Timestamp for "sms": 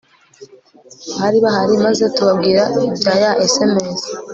3.53-4.01